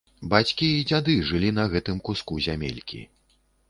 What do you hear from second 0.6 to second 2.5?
і дзяды жылі на гэтым куску